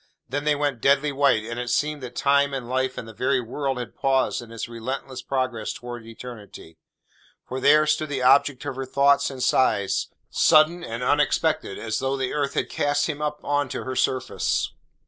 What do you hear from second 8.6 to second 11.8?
of her thoughts and sighs, sudden and unexpected,